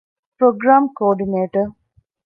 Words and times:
ޕްރޮގްރާމް 0.37 0.87
ކޯޑިނޭޓަރ 0.97 1.55